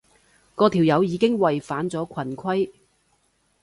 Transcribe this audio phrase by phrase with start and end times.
[0.55, 2.71] 嗰條友已經違反咗群規